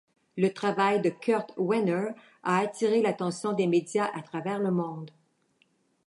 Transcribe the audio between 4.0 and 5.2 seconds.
à travers le monde.